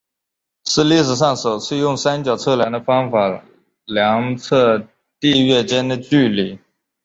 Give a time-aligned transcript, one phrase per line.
[0.65, 3.43] 是历史上首次用三角测量的方法
[3.85, 4.79] 量测
[5.19, 6.57] 地月间的距离。